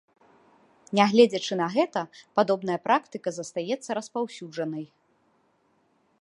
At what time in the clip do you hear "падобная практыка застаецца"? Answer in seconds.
2.39-3.89